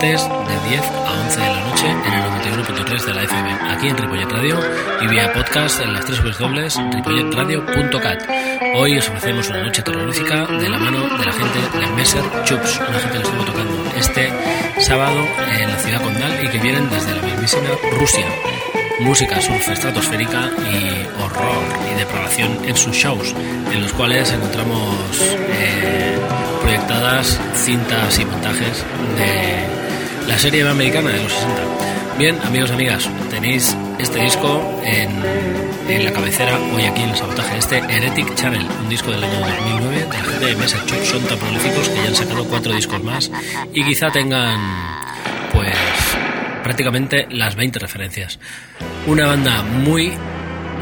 Martes 0.00 0.22
de 0.22 0.68
10 0.70 0.80
a 0.80 1.12
11 1.26 1.40
de 1.40 1.46
la 1.46 1.60
noche 1.60 1.86
en 1.90 2.12
el 2.12 2.22
91.3 2.22 3.04
de 3.04 3.14
la 3.14 3.22
FM, 3.24 3.50
aquí 3.70 3.88
en 3.88 3.98
Ripollet 3.98 4.30
Radio 4.30 4.58
y 5.02 5.06
vía 5.08 5.30
podcast 5.32 5.80
en 5.80 5.92
las 5.92 6.06
tres 6.06 6.38
dobles 6.38 6.78
ripolletradio.cat. 6.94 8.22
Hoy 8.76 8.96
os 8.96 9.08
ofrecemos 9.08 9.50
una 9.50 9.62
noche 9.62 9.82
terrorífica 9.82 10.46
de 10.46 10.68
la 10.70 10.78
mano 10.78 11.00
de 11.18 11.24
la 11.26 11.32
gente 11.32 11.78
de 11.78 11.86
Messer 11.96 12.22
Chups, 12.44 12.80
una 12.88 12.98
gente 12.98 13.18
que 13.18 13.24
estuvo 13.24 13.44
tocando 13.44 13.84
este 13.98 14.32
sábado 14.78 15.20
en 15.58 15.68
la 15.68 15.76
ciudad 15.76 16.02
condal 16.02 16.44
y 16.44 16.48
que 16.48 16.58
vienen 16.58 16.88
desde 16.88 17.14
la 17.14 17.22
mismísima 17.22 17.68
Rusia 17.98 18.26
música 19.00 19.40
surf 19.40 19.68
estratosférica 19.68 20.50
y 20.72 21.22
horror 21.22 21.62
y 21.90 21.98
depravación 21.98 22.58
en 22.64 22.76
sus 22.76 22.94
shows, 22.94 23.34
en 23.72 23.82
los 23.82 23.92
cuales 23.92 24.30
encontramos 24.32 24.94
eh, 25.20 26.18
proyectadas 26.62 27.40
cintas 27.54 28.18
y 28.18 28.24
montajes 28.26 28.84
de 29.16 29.79
la 30.26 30.38
serie 30.38 30.66
americana 30.68 31.10
de 31.10 31.22
los 31.22 31.32
60. 31.32 31.62
Bien, 32.18 32.38
amigos 32.44 32.70
amigas, 32.70 33.08
tenéis 33.30 33.76
este 33.98 34.20
disco 34.20 34.62
en, 34.84 35.10
en 35.88 36.04
la 36.04 36.12
cabecera 36.12 36.58
hoy 36.74 36.82
aquí 36.84 37.02
en 37.02 37.10
el 37.10 37.16
sabotaje, 37.16 37.58
este 37.58 37.78
Heretic 37.78 38.34
Channel, 38.34 38.66
un 38.82 38.88
disco 38.88 39.10
del 39.10 39.24
año 39.24 39.40
2009 39.40 39.96
de 39.96 40.06
la 40.06 40.24
gente 40.24 40.46
de 40.46 40.56
Massachusetts, 40.56 41.08
son 41.08 41.22
tan 41.24 41.38
prolíficos 41.38 41.88
que 41.88 41.96
ya 41.96 42.08
han 42.08 42.14
sacado 42.14 42.44
cuatro 42.44 42.72
discos 42.72 43.02
más 43.02 43.30
y 43.72 43.82
quizá 43.84 44.10
tengan 44.10 44.60
pues 45.52 45.74
prácticamente 46.62 47.26
las 47.30 47.56
20 47.56 47.78
referencias. 47.78 48.38
Una 49.06 49.26
banda 49.26 49.62
muy 49.62 50.12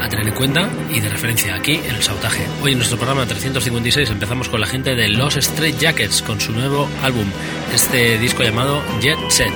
a 0.01 0.09
tener 0.09 0.27
en 0.27 0.33
cuenta 0.33 0.69
y 0.91 0.99
de 0.99 1.09
referencia 1.09 1.55
aquí 1.55 1.75
en 1.75 1.95
el 1.95 2.03
sabotaje. 2.03 2.47
Hoy 2.61 2.71
en 2.71 2.77
nuestro 2.77 2.97
programa 2.97 3.25
356 3.25 4.09
empezamos 4.09 4.49
con 4.49 4.61
la 4.61 4.67
gente 4.67 4.95
de 4.95 5.09
Los 5.09 5.35
Straight 5.35 5.77
Jackets 5.77 6.21
con 6.21 6.39
su 6.39 6.51
nuevo 6.51 6.87
álbum, 7.01 7.25
este 7.73 8.17
disco 8.17 8.43
llamado 8.43 8.81
Jet 9.01 9.19
Set. 9.29 9.53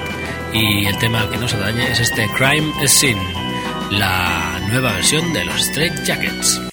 Y 0.54 0.86
el 0.86 0.98
tema 1.00 1.30
que 1.30 1.38
nos 1.38 1.54
atañe 1.54 1.92
es 1.92 2.00
este 2.00 2.28
Crime 2.38 2.72
is 2.84 2.92
Sin, 2.92 3.18
la 3.92 4.60
nueva 4.70 4.94
versión 4.94 5.34
de 5.34 5.46
Los 5.46 5.62
Straight 5.62 6.04
Jackets. 6.04 6.73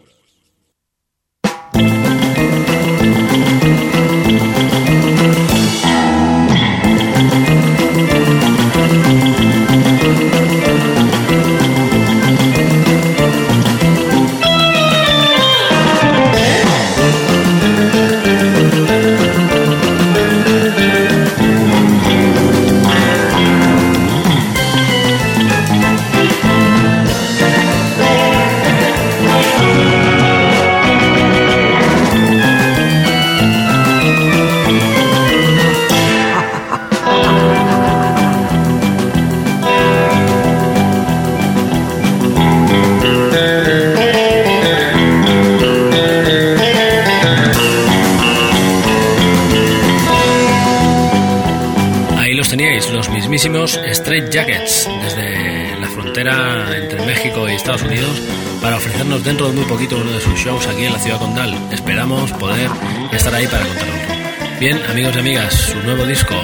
Bien, 64.61 64.79
amigos 64.91 65.15
y 65.15 65.19
amigas, 65.19 65.55
su 65.55 65.81
nuevo 65.81 66.05
disco 66.05 66.35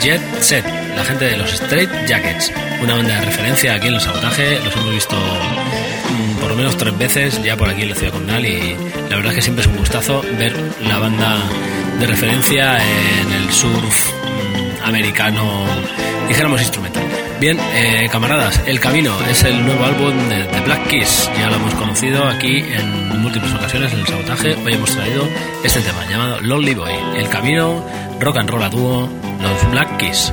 Jet 0.00 0.22
Set, 0.40 0.64
la 0.96 1.04
gente 1.04 1.26
de 1.26 1.36
los 1.36 1.52
Straight 1.52 1.90
Jackets, 2.06 2.50
una 2.82 2.94
banda 2.94 3.20
de 3.20 3.26
referencia 3.26 3.74
aquí 3.74 3.88
en 3.88 3.94
el 3.94 4.00
sabotaje, 4.00 4.58
los 4.64 4.74
hemos 4.74 4.90
visto 4.90 5.16
mm, 5.16 6.40
por 6.40 6.48
lo 6.48 6.56
menos 6.56 6.78
tres 6.78 6.96
veces 6.96 7.42
ya 7.42 7.58
por 7.58 7.68
aquí 7.68 7.82
en 7.82 7.90
la 7.90 7.94
ciudad 7.94 8.14
condal 8.14 8.46
y 8.46 8.74
la 9.10 9.16
verdad 9.16 9.32
es 9.32 9.34
que 9.34 9.42
siempre 9.42 9.64
es 9.66 9.70
un 9.70 9.76
gustazo 9.76 10.24
ver 10.38 10.54
la 10.80 10.98
banda 10.98 11.42
de 12.00 12.06
referencia 12.06 12.78
en 12.78 13.32
el 13.34 13.52
surf 13.52 14.12
mm, 14.14 14.84
americano 14.88 15.66
dijéramos 16.26 16.62
instrumental. 16.62 17.07
Bien, 17.40 17.56
eh, 17.60 18.08
camaradas, 18.10 18.60
El 18.66 18.80
Camino 18.80 19.14
es 19.30 19.44
el 19.44 19.64
nuevo 19.64 19.84
álbum 19.84 20.12
de, 20.28 20.60
Black 20.64 20.88
Keys. 20.88 21.30
Ya 21.38 21.48
lo 21.48 21.56
hemos 21.56 21.72
conocido 21.74 22.26
aquí 22.26 22.58
en 22.58 23.20
múltiples 23.20 23.54
ocasiones 23.54 23.92
en 23.92 24.00
el 24.00 24.06
sabotaje. 24.08 24.56
Hoy 24.56 24.72
hemos 24.72 24.90
traído 24.90 25.22
este 25.62 25.80
tema 25.80 26.04
llamado 26.10 26.40
Lonely 26.40 26.74
Boy. 26.74 26.92
El 27.16 27.28
Camino, 27.28 27.84
rock 28.18 28.38
and 28.38 28.50
roll 28.50 28.62
a 28.64 28.68
dúo, 28.68 29.08
los 29.40 29.70
Black 29.70 29.98
Keys. 29.98 30.32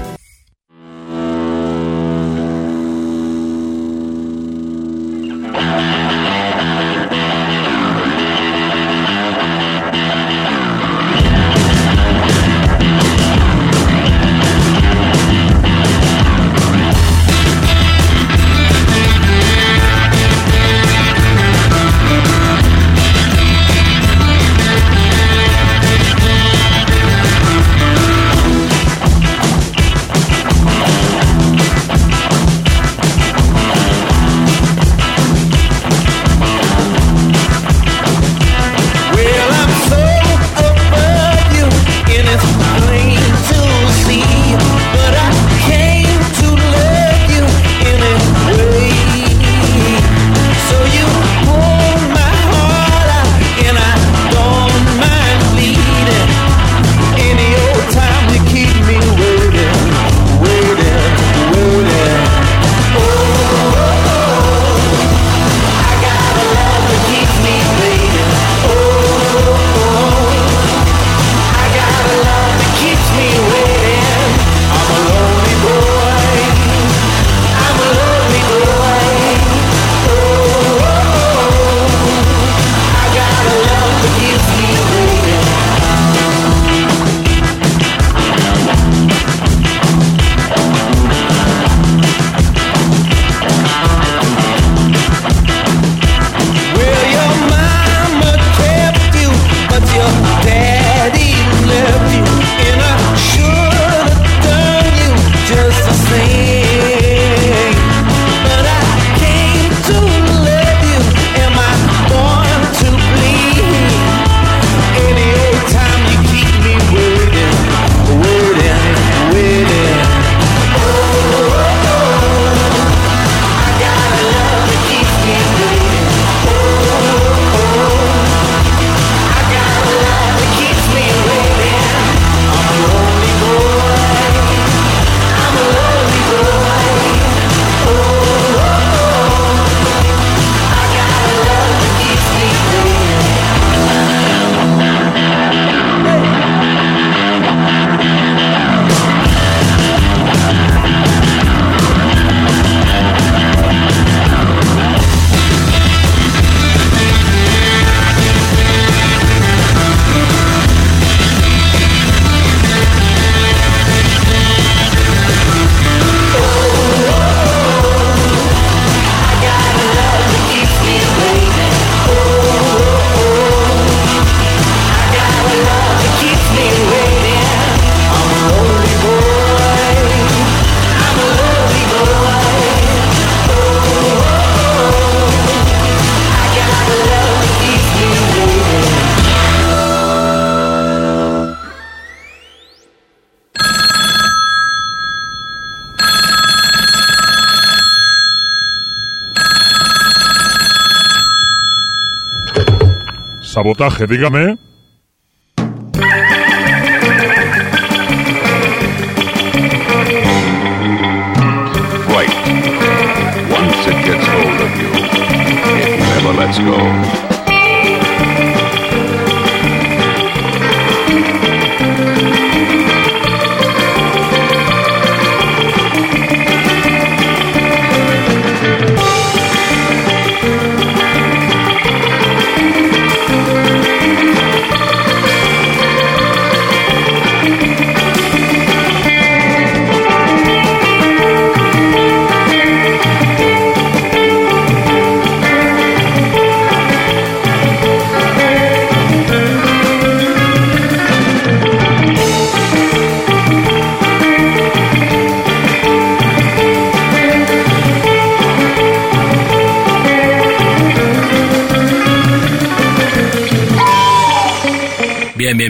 sabotaje, 203.65 204.05
dígame. 204.07 204.57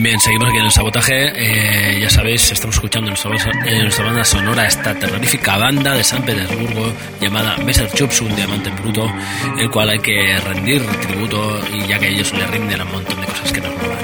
Bien, 0.06 0.20
seguimos 0.20 0.48
aquí 0.50 0.58
en 0.58 0.66
el 0.66 0.70
sabotaje. 0.70 1.32
Eh, 1.34 2.00
ya 2.00 2.08
sabéis, 2.08 2.52
estamos 2.52 2.76
escuchando 2.76 3.10
en 3.10 3.14
nuestra, 3.14 4.04
banda 4.04 4.24
sonora 4.24 4.64
esta 4.64 4.94
terrorífica 4.94 5.56
banda 5.56 5.96
de 5.96 6.04
San 6.04 6.22
Petersburgo 6.22 6.92
llamada 7.20 7.56
Messer 7.56 7.90
Chups, 7.90 8.20
un 8.20 8.36
diamante 8.36 8.70
bruto, 8.70 9.12
el 9.58 9.68
cual 9.68 9.88
hay 9.88 9.98
que 9.98 10.38
rendir 10.38 10.86
tributo 11.00 11.60
y 11.74 11.88
ya 11.88 11.98
que 11.98 12.10
ellos 12.10 12.32
le 12.34 12.46
rinden 12.46 12.82
a 12.82 12.84
un 12.84 12.92
montón 12.92 13.20
de 13.20 13.26
cosas 13.26 13.50
que 13.52 13.60
nos 13.60 13.74
roban. 13.82 13.98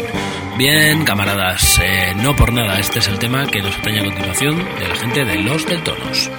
Bien, 0.59 1.04
camaradas, 1.04 1.78
eh, 1.80 2.12
no 2.16 2.35
por 2.35 2.52
nada, 2.52 2.80
este 2.80 2.99
es 2.99 3.06
el 3.06 3.21
tema 3.21 3.47
que 3.47 3.62
nos 3.62 3.78
atañe 3.78 4.00
a 4.00 4.04
continuación 4.04 4.59
de 4.80 4.88
la 4.88 4.97
gente 4.97 5.25
de 5.25 5.37
Los 5.37 5.64
Deltonos. 5.66 6.30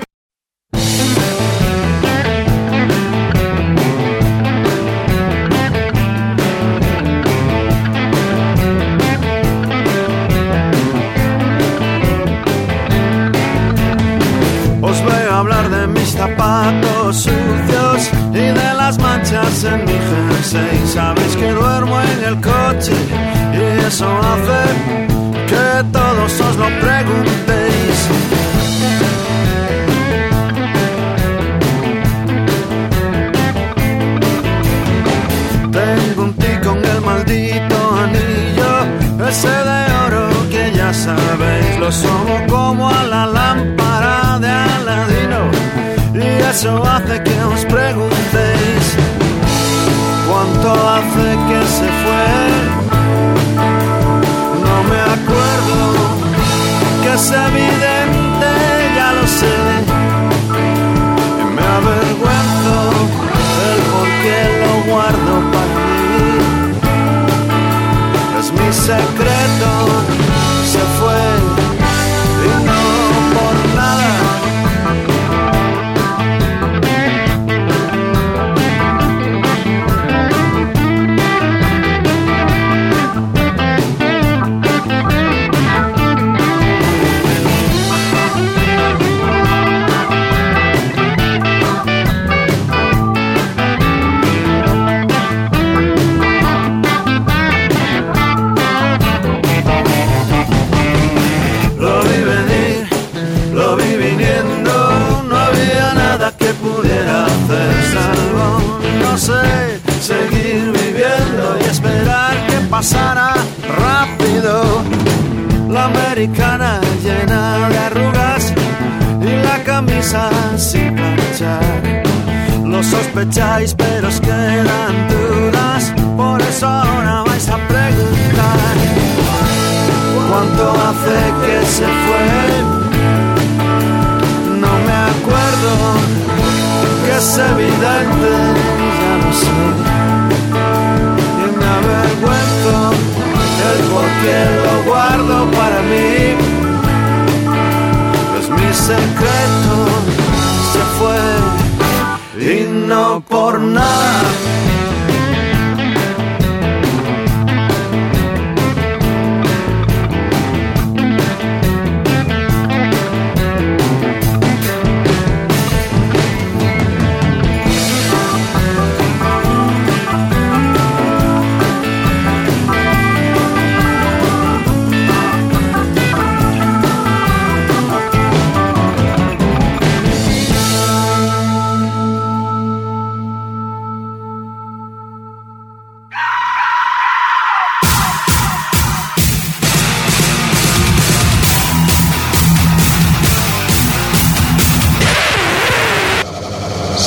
dies, 123.34 123.74
but 123.74 123.93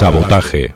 Sabotaje. 0.07 0.75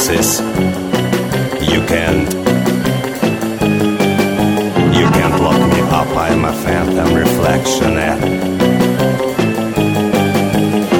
No 0.00 0.06
traces. 0.06 0.40
You 1.72 1.80
can't. 1.86 2.32
You 4.94 5.06
can't 5.10 5.42
lock 5.42 5.60
me 5.72 5.80
up, 5.90 6.08
I'm 6.16 6.44
a 6.44 6.52
phantom 6.52 7.14
reflection. 7.14 7.96
eh? 7.96 8.18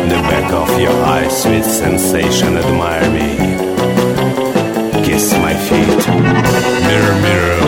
The 0.08 0.16
back 0.30 0.52
of 0.52 0.80
your 0.80 0.92
eyes, 1.04 1.42
sweet 1.42 1.64
sensation, 1.64 2.56
admire 2.56 3.10
me. 3.10 3.36
Kiss 5.04 5.32
my 5.34 5.54
feet. 5.54 6.08
Mirror, 6.86 7.20
mirror 7.22 7.59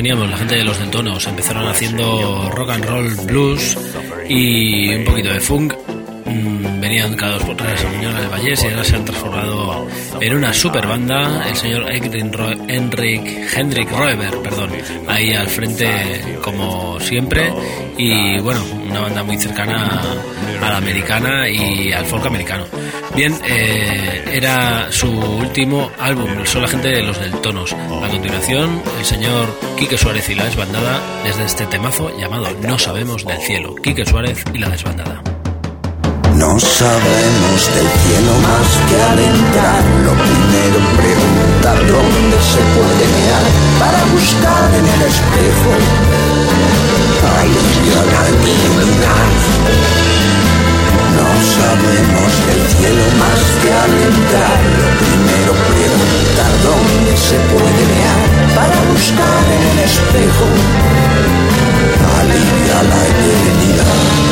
teníamos, 0.00 0.30
la 0.30 0.38
gente 0.38 0.54
de 0.54 0.64
los 0.64 0.78
dentonos. 0.78 1.26
Empezaron 1.26 1.68
haciendo 1.68 2.50
rock 2.54 2.70
and 2.70 2.84
roll, 2.86 3.14
blues 3.26 3.76
y 4.30 4.94
un 4.94 5.04
poquito 5.04 5.30
de 5.30 5.40
funk. 5.40 5.74
Mm, 6.24 6.80
Venían 6.80 7.14
cada 7.16 7.34
dos 7.34 7.42
por 7.42 7.54
tres 7.54 7.84
a 7.84 7.88
Muñoz 7.90 8.18
de 8.18 8.26
Vallés 8.28 8.64
y 8.64 8.68
ahora 8.68 8.82
se 8.82 8.96
han 8.96 9.04
transformado 9.04 9.86
en 10.18 10.34
una 10.34 10.54
super 10.54 10.86
banda. 10.86 11.46
El 11.46 11.54
señor 11.54 11.84
Henrik, 11.92 13.54
Hendrik 13.54 13.90
Roeber, 13.90 14.38
perdón, 14.38 14.70
ahí 15.06 15.34
al 15.34 15.48
frente 15.48 16.38
como 16.40 16.98
siempre. 16.98 17.52
Y 17.98 18.40
bueno, 18.40 18.64
una 18.88 19.00
banda 19.00 19.22
muy 19.22 19.36
cercana 19.36 20.00
a 20.62 20.70
la 20.70 20.76
americana 20.78 21.46
y 21.46 21.92
al 21.92 22.06
folk 22.06 22.24
americano. 22.24 22.64
Bien, 23.20 23.38
eh, 23.44 24.24
era 24.32 24.90
su 24.90 25.06
último 25.06 25.90
álbum, 25.98 26.26
son 26.46 26.62
la 26.62 26.68
gente 26.68 26.88
de 26.88 27.02
los 27.02 27.20
del 27.20 27.32
Tonos. 27.42 27.70
A 27.74 28.08
continuación, 28.08 28.82
el 28.98 29.04
señor 29.04 29.60
Quique 29.78 29.98
Suárez 29.98 30.30
y 30.30 30.34
la 30.34 30.44
desbandada 30.44 31.02
desde 31.22 31.44
este 31.44 31.66
temazo 31.66 32.16
llamado 32.16 32.46
No 32.62 32.78
sabemos 32.78 33.26
del 33.26 33.36
cielo. 33.42 33.74
Quique 33.74 34.06
Suárez 34.06 34.42
y 34.54 34.58
la 34.58 34.70
desbandada. 34.70 35.22
No 36.34 36.58
sabemos 36.58 37.74
del 37.74 37.88
cielo 37.88 38.32
más 38.40 38.68
que 38.88 39.02
al 39.02 39.18
entrar. 39.18 39.84
Lo 40.02 40.12
primero 40.12 40.78
preguntar 40.96 41.76
dónde 41.76 42.38
se 42.40 42.62
puede 42.72 43.04
mear 43.20 43.44
para 43.80 44.02
buscar 44.14 44.70
en 44.78 44.86
el 44.94 45.02
espejo 45.02 45.72
alivio 47.36 48.00
a 48.00 48.04
la 48.06 48.24
divinidad. 48.46 49.30
No 49.74 50.49
sabemos 51.42 52.30
del 52.46 52.62
cielo 52.76 53.04
más 53.18 53.40
que 53.62 53.70
al 53.72 53.92
entrar. 54.10 54.58
Lo 54.80 54.90
primero 55.02 55.52
preguntar 55.72 56.52
dónde 56.62 57.12
se 57.16 57.36
puede 57.52 57.82
mear 57.94 58.20
para 58.54 58.76
buscar 58.92 59.44
en 59.56 59.62
el 59.72 59.78
espejo 59.84 60.46
alivio 62.20 62.72
a 62.78 62.82
la 62.82 63.00
eternidad. 63.12 64.30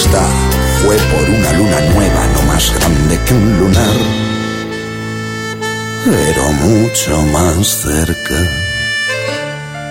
Fue 0.00 0.96
por 0.96 1.28
una 1.28 1.52
luna 1.54 1.80
nueva, 1.92 2.26
no 2.28 2.42
más 2.42 2.72
grande 2.72 3.18
que 3.26 3.34
un 3.34 3.58
lunar, 3.58 3.96
pero 6.04 6.52
mucho 6.52 7.22
más 7.32 7.66
cerca. 7.66 8.36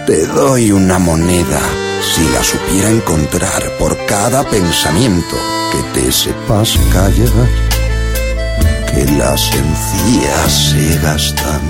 Te 0.06 0.26
doy 0.28 0.72
una 0.72 0.98
moneda 0.98 1.60
si 2.02 2.24
la 2.30 2.41
supiera 2.41 2.89
encontrar 2.89 3.78
por 3.78 3.98
cada 4.06 4.50
pensamiento 4.50 5.36
que 5.74 6.00
te 6.00 6.12
sepas 6.12 6.80
callar, 6.93 7.50
que 8.89 9.04
las 9.17 9.52
encías 9.54 10.70
se 10.70 11.00
gastan, 11.00 11.62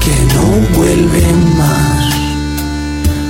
que 0.00 0.34
no 0.34 0.78
vuelven 0.78 1.58
más. 1.58 1.97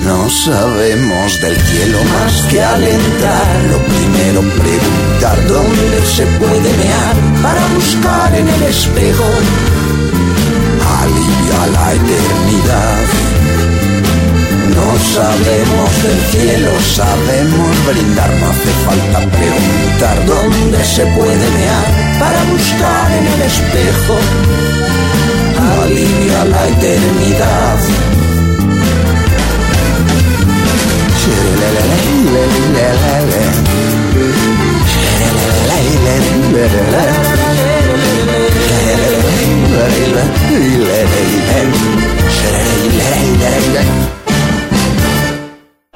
No 0.09 0.31
sabemos 0.31 1.39
del 1.39 1.55
cielo 1.55 1.99
más 2.05 2.33
que 2.51 2.63
al 2.63 2.83
entrar. 2.83 3.65
Lo 3.71 3.79
primero 3.85 4.41
preguntar 4.57 5.37
dónde 5.47 5.99
se 6.03 6.25
puede 6.41 6.71
mear 6.83 7.17
para 7.43 7.63
buscar 7.75 8.35
en 8.35 8.49
el 8.49 8.63
espejo 8.63 9.29
alivio 11.03 11.55
a 11.63 11.67
la 11.77 11.93
eternidad. 11.93 13.05
No 14.77 14.89
sabemos 15.15 15.91
del 16.03 16.21
cielo, 16.33 16.71
sabemos 16.97 17.87
brindar, 17.87 18.31
no 18.41 18.47
hace 18.49 18.73
falta 18.87 19.19
preguntar 19.37 20.27
dónde 20.27 20.85
se 20.85 21.05
puede 21.19 21.47
mear 21.59 22.19
para 22.19 22.43
buscar 22.45 23.13
en 23.13 23.27
el 23.27 23.43
espejo 23.43 24.17
alivio 25.83 26.41
a 26.41 26.45
la 26.47 26.69
eternidad. 26.69 28.18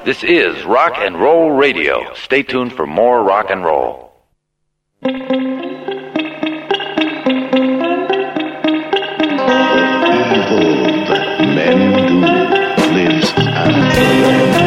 This 0.05 0.23
is 0.23 0.65
Rock 0.65 0.93
and 0.97 1.19
Roll 1.19 1.51
Radio. 1.51 2.13
Stay 2.15 2.43
tuned 2.43 2.73
for 2.73 2.85
more 2.85 3.23
rock 3.23 3.49
and 3.49 3.63
roll. 3.63 4.11
evil 10.43 11.05
that 11.07 11.39
men 11.55 11.79
do 12.07 12.19
lives 12.93 13.29
after 13.31 13.81
them. 13.81 14.63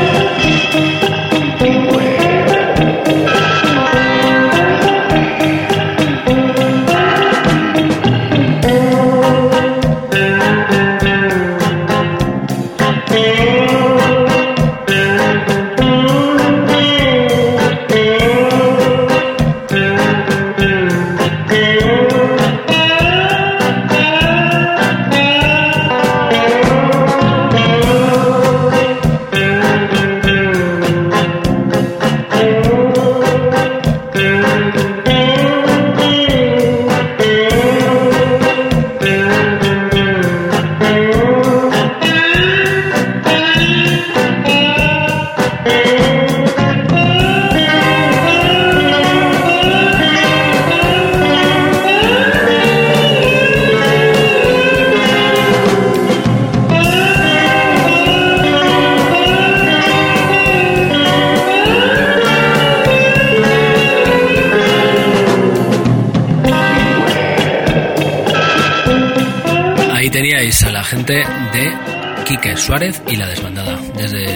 Suárez 72.67 73.01
y 73.07 73.15
la 73.15 73.29
desbandada, 73.29 73.79
desde 73.97 74.27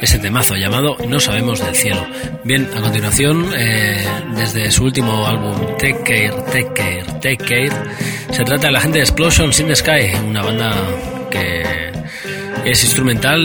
ese 0.00 0.20
temazo 0.20 0.54
llamado 0.54 0.96
No 1.08 1.18
sabemos 1.18 1.58
del 1.58 1.74
cielo. 1.74 2.06
Bien, 2.44 2.70
a 2.72 2.80
continuación, 2.80 3.50
eh, 3.52 4.06
desde 4.36 4.70
su 4.70 4.84
último 4.84 5.26
álbum 5.26 5.56
Take 5.76 6.04
Care, 6.04 6.34
Take 6.52 6.72
Care, 6.72 7.04
Take 7.14 7.36
Care, 7.38 7.72
se 8.30 8.44
trata 8.44 8.68
de 8.68 8.72
la 8.72 8.80
gente 8.80 8.98
de 8.98 9.04
Explosions 9.04 9.58
in 9.58 9.66
the 9.66 9.74
Sky, 9.74 10.14
una 10.24 10.42
banda 10.42 10.72
que 11.32 11.90
es 12.64 12.84
instrumental 12.84 13.42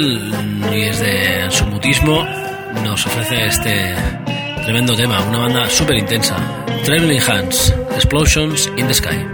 y 0.72 0.82
es 0.84 1.00
de 1.00 1.48
su 1.50 1.66
mutismo 1.66 2.24
nos 2.84 3.08
ofrece 3.08 3.48
este 3.48 3.96
tremendo 4.64 4.96
tema, 4.96 5.24
una 5.24 5.40
banda 5.40 5.68
súper 5.72 5.98
intensa. 5.98 6.36
Traveling 6.86 7.20
Hands, 7.20 7.74
Explosions 7.96 8.72
in 8.78 8.86
the 8.86 8.94
Sky. 8.94 9.33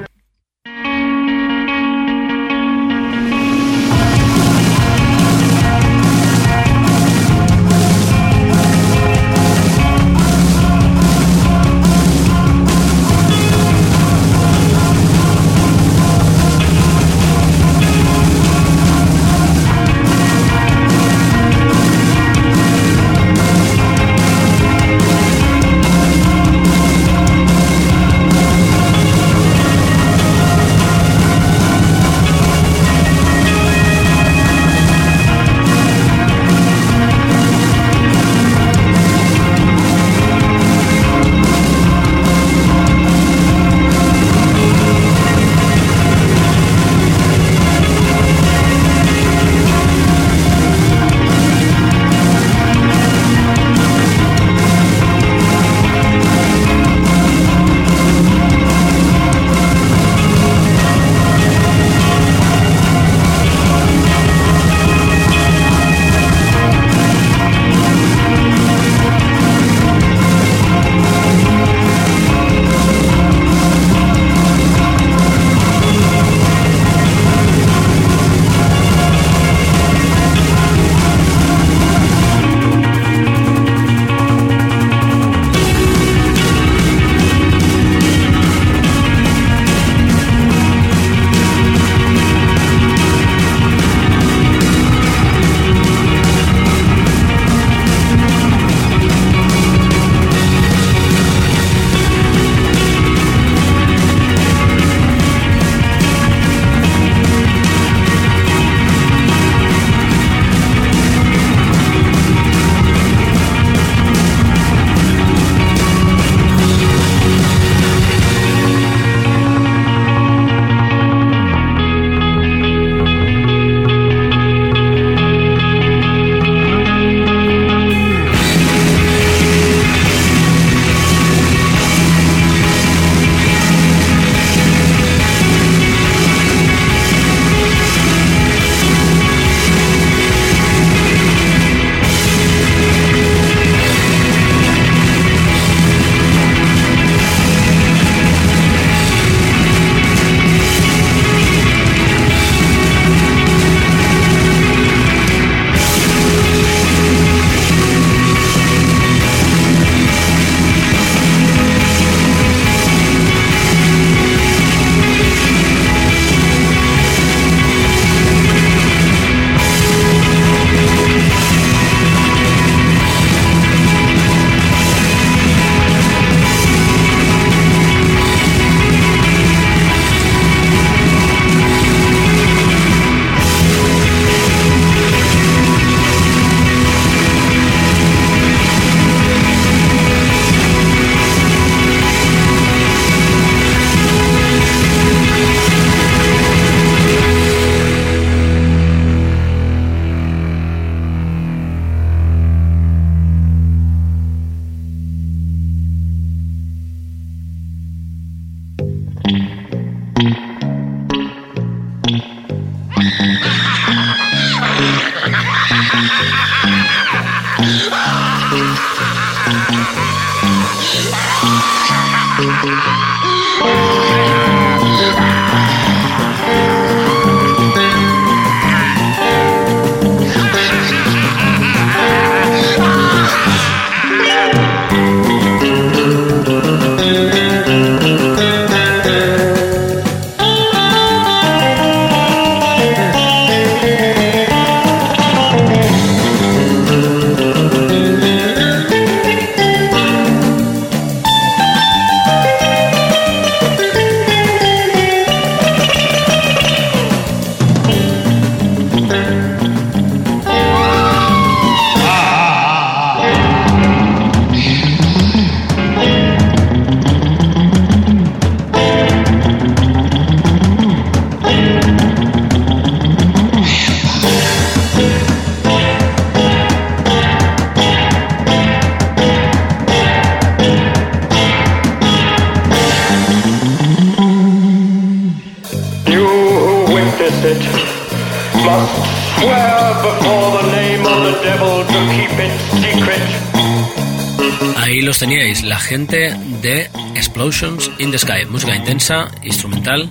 Gente 295.90 296.32
de 296.62 296.88
Explosions 297.16 297.90
in 297.98 298.12
the 298.12 298.20
Sky, 298.20 298.46
música 298.48 298.76
intensa, 298.76 299.28
instrumental, 299.42 300.08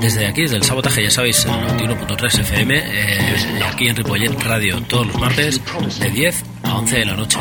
desde 0.00 0.26
aquí, 0.26 0.42
desde 0.42 0.56
el 0.56 0.64
sabotaje, 0.64 1.04
ya 1.04 1.10
sabéis, 1.10 1.46
en 1.46 1.52
91.3 1.78 2.40
FM, 2.40 2.76
eh, 2.76 3.62
aquí 3.64 3.86
en 3.86 3.94
Ripollet 3.94 4.32
Radio, 4.42 4.82
todos 4.88 5.06
los 5.06 5.20
martes, 5.20 5.60
de 6.00 6.10
10 6.10 6.44
a 6.64 6.78
11 6.78 6.98
de 6.98 7.04
la 7.04 7.14
noche. 7.14 7.38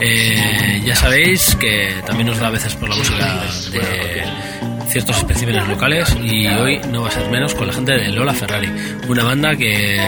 Eh, 0.00 0.82
ya 0.86 0.96
sabéis 0.96 1.54
que 1.56 1.92
también 2.06 2.28
nos 2.28 2.38
da 2.38 2.46
a 2.46 2.50
veces 2.50 2.74
por 2.76 2.88
la 2.88 2.96
música 2.96 3.42
de 3.72 4.88
ciertos 4.88 5.18
especímenes 5.18 5.68
locales 5.68 6.16
y 6.24 6.46
hoy 6.46 6.80
no 6.90 7.02
va 7.02 7.08
a 7.08 7.10
ser 7.10 7.28
menos 7.28 7.54
con 7.54 7.66
la 7.66 7.74
gente 7.74 7.92
de 7.92 8.08
Lola 8.08 8.32
Ferrari, 8.32 8.70
una 9.06 9.24
banda 9.24 9.54
que 9.54 10.00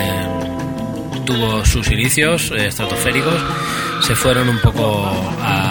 tuvo 1.26 1.66
sus 1.66 1.90
inicios 1.90 2.50
eh, 2.50 2.68
estratosféricos, 2.68 3.34
se 4.00 4.14
fueron 4.14 4.48
un 4.48 4.58
poco 4.60 5.06
a 5.42 5.69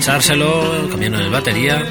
pensárselo, 0.00 0.88
cambiaron 0.88 1.20
el 1.20 1.28
batería 1.28 1.84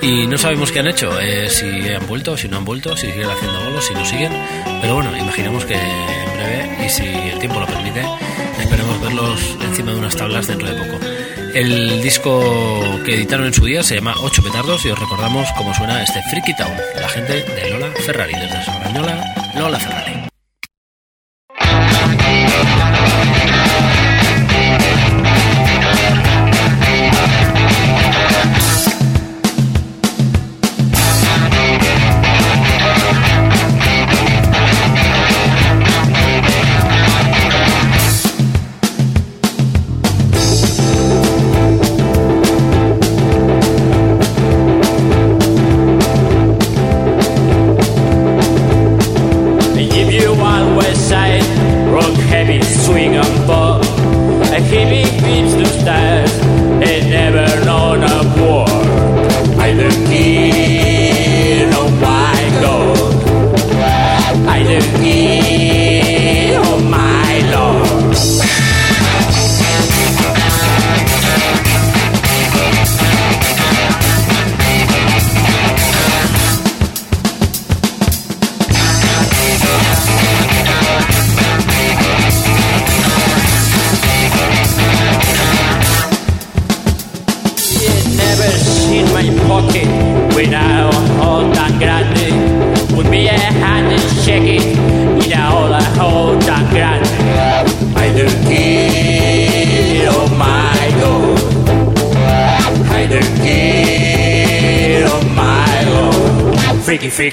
y 0.00 0.26
no 0.26 0.36
sabemos 0.36 0.72
qué 0.72 0.80
han 0.80 0.88
hecho, 0.88 1.20
eh, 1.20 1.48
si 1.48 1.88
han 1.90 2.08
vuelto, 2.08 2.36
si 2.36 2.48
no 2.48 2.56
han 2.56 2.64
vuelto, 2.64 2.96
si 2.96 3.06
siguen 3.06 3.30
haciendo 3.30 3.64
bolos, 3.64 3.86
si 3.86 3.94
no 3.94 4.04
siguen, 4.04 4.32
pero 4.80 4.94
bueno, 4.96 5.16
imaginamos 5.16 5.64
que 5.64 5.74
en 5.74 6.32
breve 6.34 6.84
y 6.84 6.88
si 6.88 7.04
el 7.04 7.38
tiempo 7.38 7.60
lo 7.60 7.66
permite, 7.66 8.02
esperemos 8.60 9.00
verlos 9.00 9.56
encima 9.60 9.92
de 9.92 9.98
unas 9.98 10.16
tablas 10.16 10.48
dentro 10.48 10.74
de 10.74 10.74
poco. 10.74 10.98
El 11.54 12.02
disco 12.02 12.82
que 13.06 13.14
editaron 13.14 13.46
en 13.46 13.54
su 13.54 13.64
día 13.64 13.84
se 13.84 13.94
llama 13.94 14.16
Ocho 14.22 14.42
petardos 14.42 14.84
y 14.84 14.90
os 14.90 14.98
recordamos 14.98 15.46
cómo 15.56 15.72
suena 15.72 16.02
este 16.02 16.20
Freaky 16.30 16.56
Town, 16.56 16.74
la 17.00 17.08
gente 17.10 17.44
de 17.44 17.70
Lola 17.70 17.92
Ferrari, 18.04 18.32
desde 18.32 18.64
Sobrañola, 18.64 19.52
Lola 19.54 19.78
Ferrari. 19.78 20.01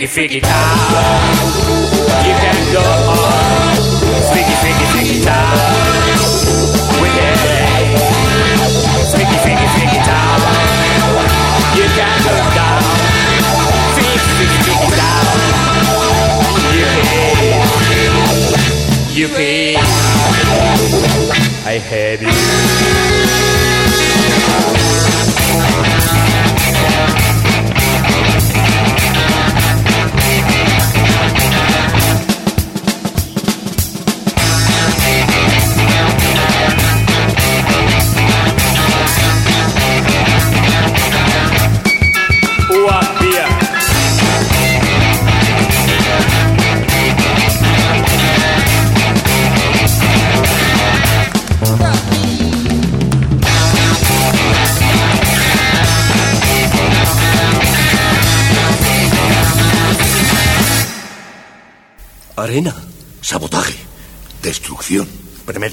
Freaky, 0.09 0.41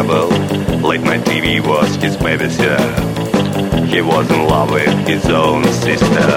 The. 0.00 0.26
Late 0.82 1.02
night 1.02 1.24
TV 1.24 1.60
was 1.60 1.94
his 1.96 2.16
babysitter. 2.16 2.80
He 3.86 4.00
was 4.00 4.30
in 4.30 4.46
love 4.46 4.70
with 4.70 5.06
his 5.06 5.26
own 5.26 5.64
sister. 5.64 6.28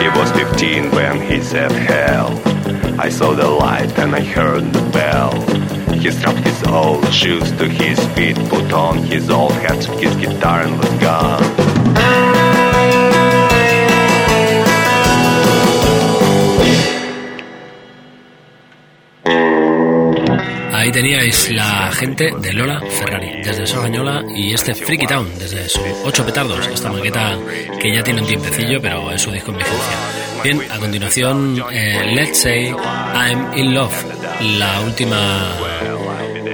He 0.00 0.08
was 0.18 0.30
15 0.32 0.90
when 0.90 1.20
he 1.20 1.40
said 1.42 1.70
hell. 1.70 2.30
I 2.98 3.08
saw 3.10 3.32
the 3.34 3.48
light 3.48 3.96
and 3.98 4.14
I 4.14 4.20
heard 4.20 4.64
the 4.72 4.82
bell. 4.90 5.32
He 5.92 6.10
strapped 6.10 6.40
his 6.40 6.62
old 6.64 7.06
shoes 7.12 7.52
to 7.52 7.68
his 7.68 7.98
feet, 8.14 8.36
put 8.48 8.72
on 8.72 8.98
his 8.98 9.30
old 9.30 9.52
hat, 9.52 9.84
his 9.84 10.14
guitar 10.16 10.62
and 10.62 10.78
was 10.78 10.92
gone. 11.00 12.31
Ahí 20.82 20.90
teníais 20.90 21.48
la 21.52 21.92
gente 21.92 22.32
de 22.40 22.52
Lola 22.52 22.80
Ferrari, 22.80 23.40
desde 23.44 23.64
Sogañola, 23.68 24.24
y 24.34 24.52
este 24.52 24.74
Freaky 24.74 25.06
Town, 25.06 25.30
desde 25.38 25.68
su 25.68 25.80
8 26.02 26.26
petardos, 26.26 26.66
esta 26.66 26.90
maqueta 26.90 27.38
que 27.80 27.94
ya 27.94 28.02
tiene 28.02 28.20
un 28.20 28.26
tiempecillo, 28.26 28.82
pero 28.82 29.08
es 29.12 29.22
su 29.22 29.30
disco 29.30 29.52
en 29.52 29.58
vigencia. 29.58 29.96
Bien, 30.42 30.60
a 30.72 30.78
continuación, 30.78 31.64
eh, 31.72 32.12
Let's 32.16 32.36
Say 32.36 32.70
I'm 32.70 33.56
in 33.56 33.74
Love, 33.74 33.94
la 34.40 34.80
última 34.80 35.56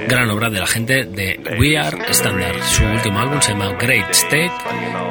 gran 0.07 0.29
obra 0.29 0.51
de 0.51 0.59
la 0.59 0.67
gente 0.67 1.05
de 1.05 1.39
We 1.57 1.75
Are 1.75 1.97
Standard. 2.11 2.61
Su 2.61 2.83
último 2.83 3.21
álbum 3.21 3.41
se 3.41 3.53
llama 3.53 3.73
Great 3.79 4.11
State, 4.11 4.51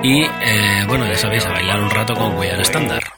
y 0.04 0.22
eh, 0.22 0.84
bueno, 0.86 1.08
ya 1.08 1.16
sabéis, 1.16 1.44
a 1.44 1.50
bailar 1.50 1.80
un 1.80 1.90
rato 1.90 2.14
con 2.14 2.38
We 2.38 2.52
Are 2.52 2.62
Standard. 2.62 3.17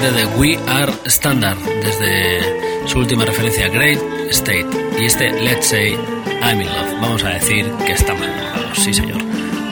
gente 0.00 0.12
de 0.12 0.26
We 0.36 0.58
Are 0.68 0.92
Standard 1.06 1.56
desde 1.82 2.88
su 2.88 2.98
última 2.98 3.24
referencia 3.24 3.68
Great 3.68 3.98
State 4.30 4.66
y 5.00 5.04
este 5.04 5.30
Let's 5.42 5.66
Say 5.66 5.96
I'm 6.42 6.60
in 6.60 6.66
Love. 6.66 7.00
Vamos 7.00 7.24
a 7.24 7.30
decir 7.30 7.66
que 7.84 7.92
estamos 7.92 8.22
enamorados, 8.22 8.78
sí 8.78 8.92
señor. 8.94 9.20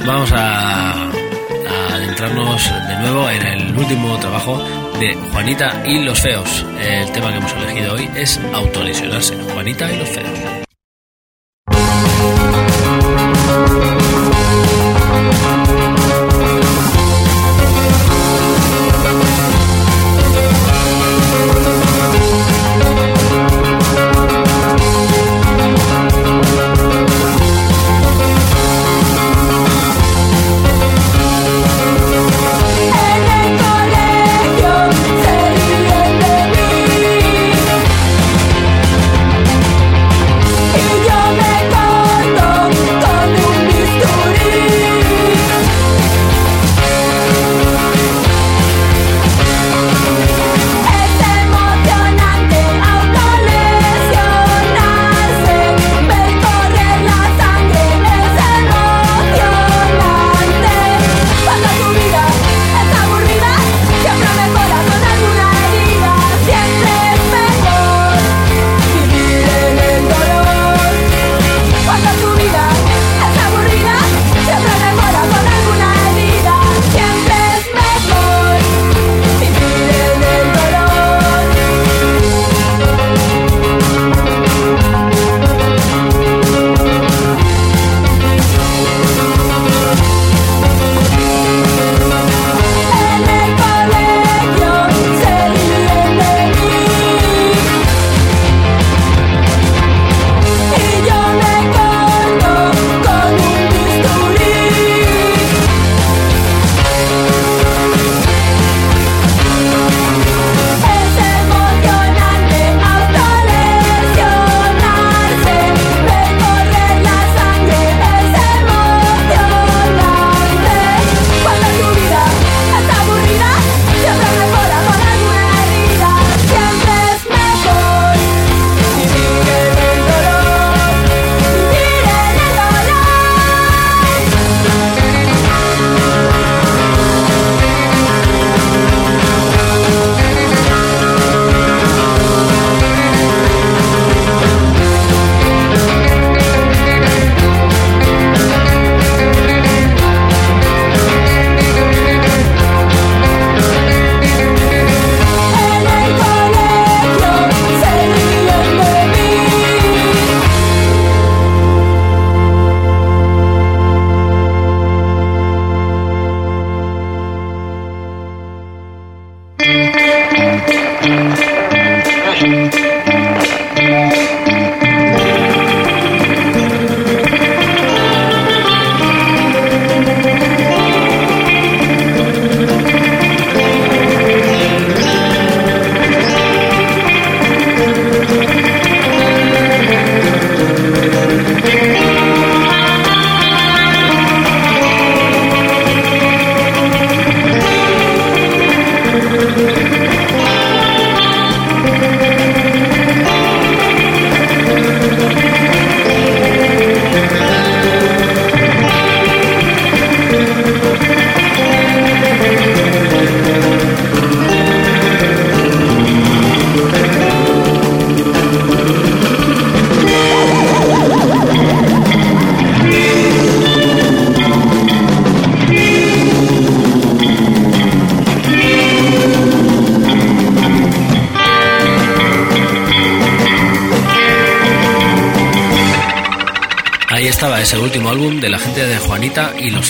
Vamos 0.05 0.33
a, 0.33 0.93
a 0.93 1.95
adentrarnos 1.95 2.71
de 2.89 2.97
nuevo 2.97 3.31
en 3.31 3.47
el 3.47 3.79
último 3.79 4.19
trabajo 4.19 4.59
de 4.99 5.15
Juanita 5.33 5.83
y 5.87 6.01
los 6.01 6.19
Feos. 6.19 6.65
El 6.81 7.13
tema 7.13 7.31
que 7.31 7.39
hemos 7.39 7.53
elegido 7.53 7.95
hoy 7.95 8.11
es 8.17 8.41
autolesionarse. 8.53 9.37
Juanita 9.53 9.93
y 9.93 9.99
los 9.99 10.09
Feos. 10.09 10.46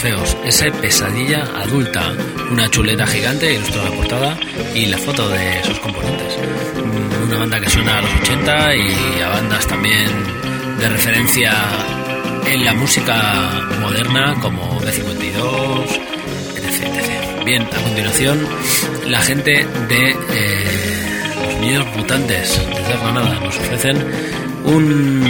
Feos, 0.01 0.37
ese 0.45 0.71
pesadilla 0.73 1.43
adulta, 1.63 2.13
una 2.51 2.69
chuleta 2.71 3.07
gigante, 3.07 3.55
ilustró 3.55 3.83
la 3.85 3.91
portada 3.91 4.39
y 4.75 4.87
la 4.87 4.99
foto 4.99 5.29
de 5.29 5.65
sus 5.65 5.79
componentes. 5.81 6.37
Mm, 6.85 7.23
Una 7.29 7.39
banda 7.39 7.61
que 7.61 7.71
suena 7.71 7.99
a 7.99 8.03
los 8.03 8.11
80 8.23 8.77
y 8.77 9.21
a 9.23 9.29
bandas 9.29 9.67
también 9.67 10.07
de 10.79 10.89
referencia 10.89 11.53
en 12.47 12.65
la 12.65 12.75
música 12.75 13.67
moderna 13.81 14.35
como 14.41 14.81
B52, 14.81 15.85
etc. 16.57 16.83
etc. 16.83 17.45
Bien, 17.45 17.63
a 17.63 17.81
continuación, 17.83 18.47
la 19.07 19.21
gente 19.23 19.67
de 19.89 20.11
eh, 20.11 21.33
los 21.43 21.61
niños 21.61 21.87
mutantes 21.97 22.61
desde 22.69 22.97
Granada 22.99 23.41
nos 23.41 23.57
ofrecen 23.57 23.97
un, 24.65 25.23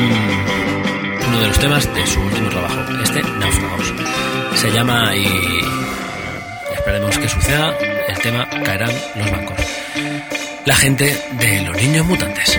uno 1.29 1.41
de 1.41 1.47
los 1.49 1.59
temas 1.59 1.95
de 1.95 2.07
su 2.07 2.21
último 2.21 2.49
trabajo, 2.49 2.81
este 3.03 3.23
Náufragos. 3.23 3.93
Se 4.57 4.73
llama 4.73 5.15
y 5.15 5.27
esperemos 6.75 7.19
que 7.19 7.29
suceda, 7.29 7.77
el 8.09 8.19
tema 8.19 8.49
Caerán 8.65 8.93
los 9.15 9.31
bancos. 9.31 9.57
La 10.65 10.75
gente 10.75 11.17
de 11.39 11.63
los 11.63 11.77
niños 11.77 12.07
mutantes. 12.07 12.59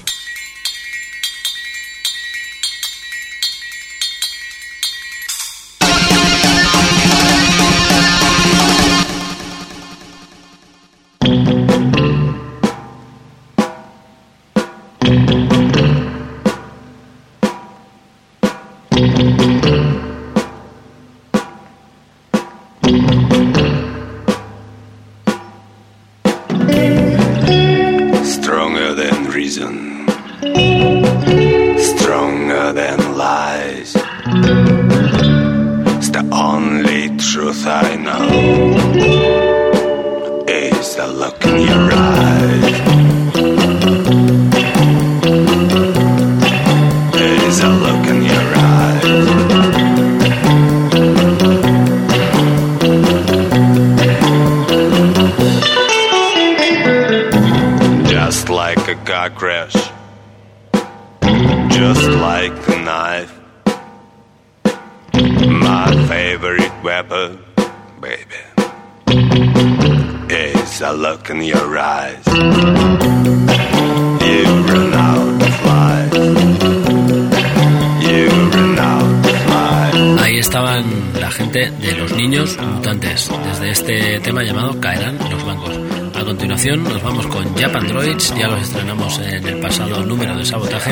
Mutantes, 82.57 83.29
desde 83.45 83.69
este 83.69 84.19
tema 84.19 84.43
llamado 84.43 84.79
Caerán 84.79 85.17
los 85.29 85.45
bancos. 85.45 85.79
A 86.15 86.23
continuación 86.23 86.83
nos 86.83 87.01
vamos 87.01 87.27
con 87.27 87.55
Japan 87.55 87.87
Droids, 87.87 88.33
ya 88.37 88.47
los 88.47 88.61
estrenamos 88.61 89.19
en 89.19 89.47
el 89.47 89.59
pasado 89.59 90.05
número 90.05 90.37
de 90.37 90.45
sabotaje, 90.45 90.91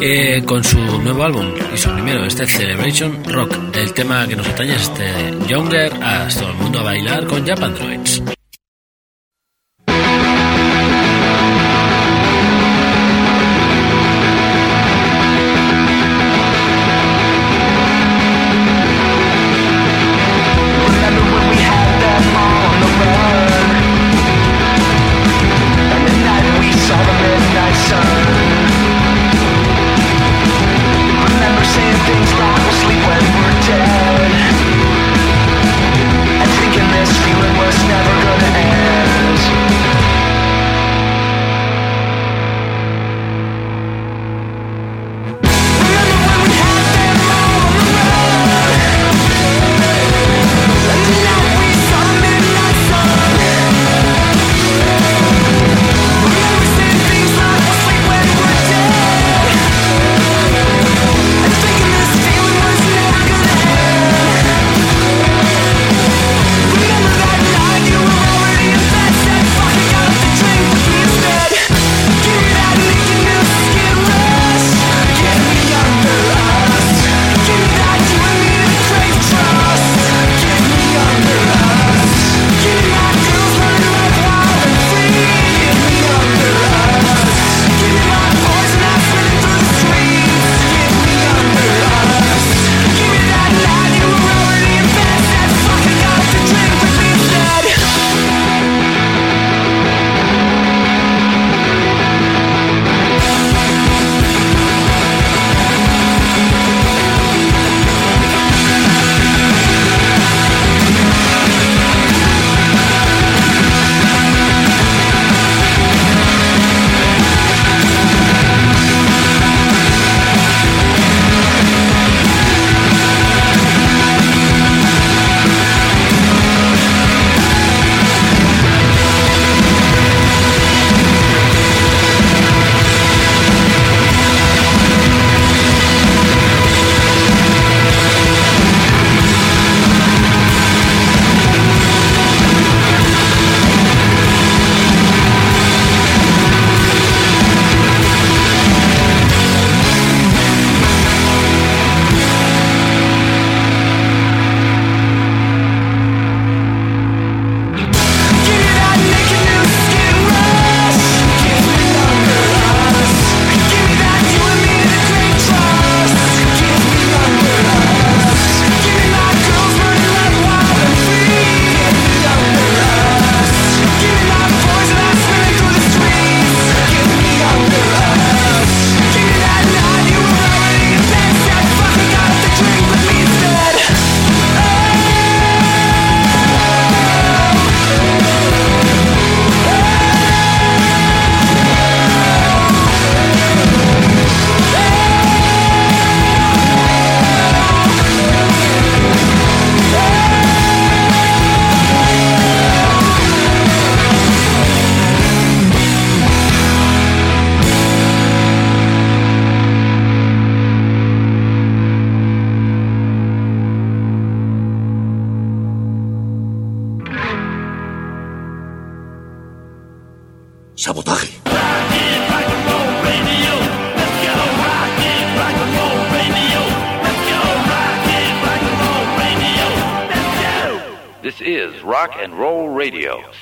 eh, 0.00 0.42
con 0.44 0.62
su 0.64 0.78
nuevo 0.78 1.24
álbum 1.24 1.46
y 1.74 1.76
su 1.76 1.90
primero, 1.90 2.24
este 2.24 2.46
Celebration 2.46 3.22
Rock. 3.24 3.54
El 3.74 3.92
tema 3.92 4.26
que 4.26 4.36
nos 4.36 4.46
atañe 4.48 4.74
es 4.74 4.82
este 4.82 5.12
Younger 5.48 5.92
As, 6.02 6.36
todo 6.36 6.50
el 6.50 6.56
mundo 6.56 6.80
a 6.80 6.82
bailar 6.82 7.26
con 7.26 7.46
Japan 7.46 7.74
Droids. 7.74 8.39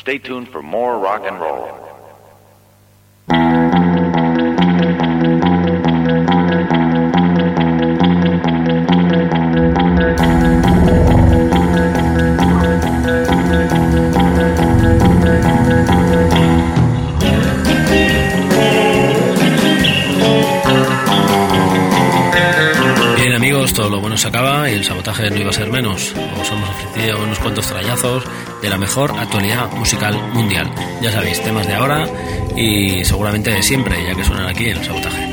Stay 0.08 0.16
tuned 0.16 0.47
seguramente 33.18 33.50
de 33.50 33.64
siempre, 33.64 33.96
ya 34.06 34.14
que 34.14 34.22
suenan 34.22 34.46
aquí 34.46 34.68
en 34.68 34.78
el 34.78 34.84
sabotaje. 34.84 35.26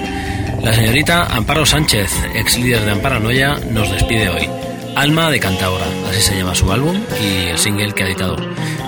La 0.64 0.74
señorita 0.74 1.28
Amparo 1.28 1.68
Sánchez, 1.68 2.12
ex 2.34 2.58
líder 2.58 2.84
de 2.84 2.92
Amparanoia, 2.94 3.60
nos 3.70 3.92
despide 3.92 4.28
hoy. 4.28 4.50
Alma 4.96 5.30
de 5.30 5.40
Cantaora, 5.40 5.86
así 6.10 6.20
se 6.20 6.36
llama 6.36 6.56
su 6.56 6.72
álbum 6.72 7.00
y 7.22 7.50
el 7.50 7.60
single 7.60 7.94
que 7.94 8.02
ha 8.02 8.08
editado. 8.08 8.38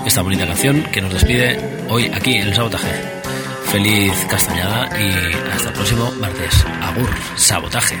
Esta 0.04 0.22
bonita 0.22 0.48
canción 0.48 0.82
que 0.90 1.00
nos 1.00 1.12
despide 1.12 1.60
hoy 1.88 2.10
aquí 2.12 2.34
en 2.34 2.48
el 2.48 2.54
Sabotaje. 2.56 2.90
Feliz 3.66 4.12
castañada 4.28 4.90
y 5.00 5.32
hasta 5.52 5.68
el 5.68 5.74
próximo 5.74 6.10
martes. 6.20 6.64
Agur, 6.82 7.08
Sabotaje. 7.36 8.00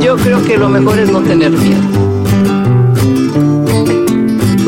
Yo 0.00 0.16
creo 0.16 0.44
que 0.44 0.58
lo 0.58 0.68
mejor 0.68 0.98
es 0.98 1.12
no 1.12 1.20
tener 1.20 1.52
miedo. 1.52 2.01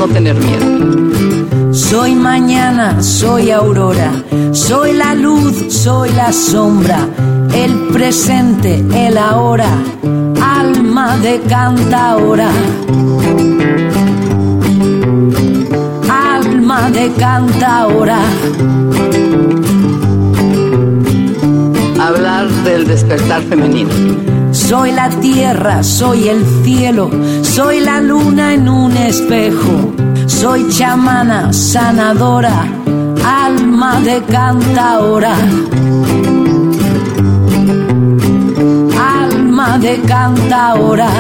No 0.05 0.11
tener 0.13 0.37
miedo. 0.37 1.73
Soy 1.73 2.15
mañana, 2.15 3.03
soy 3.03 3.51
aurora, 3.51 4.13
soy 4.53 4.93
la 4.93 5.15
luz, 5.15 5.73
soy 5.73 6.11
la 6.11 6.31
sombra, 6.31 7.09
el 7.55 7.73
presente, 7.91 8.85
el 8.95 9.17
ahora, 9.17 9.71
alma 10.43 11.17
de 11.17 11.41
cantaora. 11.49 12.51
Alma 16.11 16.91
de 16.91 17.11
cantaora. 17.13 18.19
Hablar 21.99 22.51
del 22.65 22.87
despertar 22.87 23.41
femenino. 23.45 24.34
Soy 24.69 24.93
la 24.93 25.11
tierra, 25.11 25.83
soy 25.83 26.29
el 26.29 26.43
cielo, 26.65 27.11
soy 27.43 27.81
la 27.81 28.01
luna 28.01 28.55
en 28.55 28.67
un 28.67 28.97
espejo, 28.97 29.93
soy 30.27 30.71
chamana, 30.71 31.53
sanadora, 31.53 32.65
alma 33.23 34.01
de 34.01 34.23
cantaora. 34.23 35.37
Alma 38.99 39.79
de 39.79 40.01
cantaora. 40.09 41.11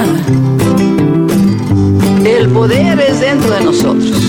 El 2.24 2.48
poder 2.48 2.98
es 2.98 3.20
dentro 3.20 3.50
de 3.50 3.64
nosotros. 3.66 4.22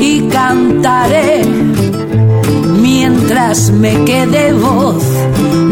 Y 0.00 0.22
cantaré 0.28 1.42
mientras 3.02 3.72
me 3.72 4.04
quede 4.04 4.52
voz, 4.52 5.02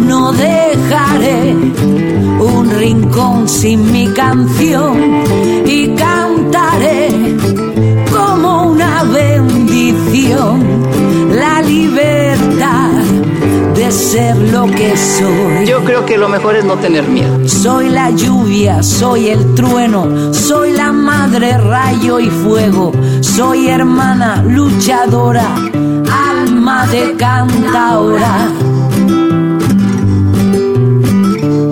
no 0.05 0.33
dejaré 0.33 1.55
un 2.41 2.71
rincón 2.71 3.49
sin 3.49 3.93
mi 3.93 4.09
canción 4.09 5.23
y 5.65 5.95
cantaré 5.95 7.09
como 8.11 8.73
una 8.73 9.05
bendición 9.05 10.83
la 11.33 11.63
libertad 11.63 13.01
de 13.77 13.93
ser 13.93 14.37
lo 14.37 14.67
que 14.67 14.97
soy. 14.97 15.67
Yo 15.67 15.85
creo 15.85 16.05
que 16.05 16.19
lo 16.19 16.29
mejor 16.29 16.57
es 16.57 16.65
no 16.65 16.79
tener 16.79 17.07
miedo. 17.07 17.49
Soy 17.49 17.91
la 17.91 18.11
lluvia, 18.11 18.83
soy 18.83 19.29
el 19.29 19.55
trueno, 19.55 20.35
soy 20.35 20.73
la 20.73 20.91
madre 20.91 21.57
rayo 21.59 22.19
y 22.19 22.29
fuego, 22.29 22.91
soy 23.21 23.69
hermana 23.69 24.43
luchadora 24.43 25.47
alma 26.71 26.87
de 26.87 27.17
cantaora. 27.17 28.35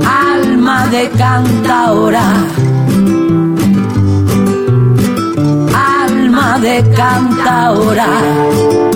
Alma 0.04 0.86
de 0.90 1.08
cantaora. 1.16 2.26
Alma 5.72 6.58
de 6.58 6.82
cantaora. 6.96 8.87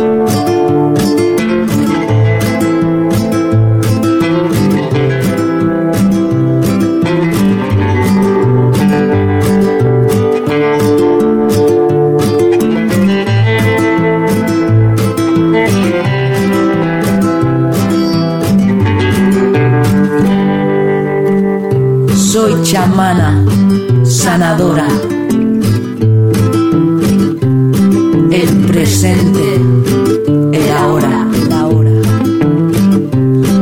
Chamana, 22.72 23.44
sanadora. 24.02 24.88
El 28.30 28.50
presente, 28.66 29.60
el 30.52 30.70
ahora, 30.78 31.26
la 31.50 31.66
hora. 31.66 31.90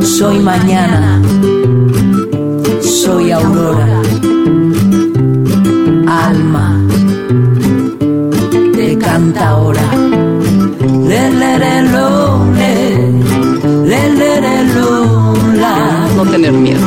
Soy 0.01 0.39
mañana, 0.39 1.21
soy 2.81 3.31
aurora. 3.31 4.01
Alma 6.07 6.79
le, 14.17 14.63
lo, 14.73 15.33
la. 15.55 16.07
No 16.15 16.23
tener 16.31 16.53
miedo. 16.53 16.79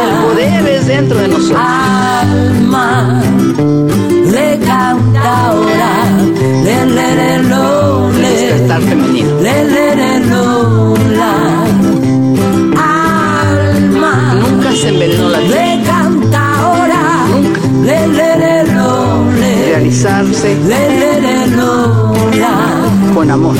El 0.00 0.16
poder 0.22 0.68
es 0.68 0.86
dentro 0.86 1.18
de 1.18 1.28
nosotros. 1.28 1.58
Alma. 1.60 3.20
Le, 6.64 6.86
le, 6.86 7.14
le, 7.16 7.42
lo, 7.42 8.10
le. 8.12 8.28
Despertar 8.30 8.80
femenino. 8.82 9.40
Le, 9.40 9.64
le, 9.64 9.96
le, 9.96 10.20
lo, 10.26 10.94
la. 11.16 11.32
Alma 12.76 14.34
Nunca 14.34 14.72
se 14.72 14.88
envenenó 14.88 15.28
la 15.30 15.40
vida. 15.40 16.08
Nunca. 16.08 16.46
Le, 17.84 18.06
le, 18.06 18.36
le, 18.38 18.72
lo, 18.72 19.30
le. 19.32 19.50
Realizarse 19.70 20.56
Le, 20.68 20.82
le, 21.00 21.20
le, 21.20 21.46
lo, 21.56 22.12
la. 22.38 22.54
con 23.14 23.30
amor. 23.30 23.56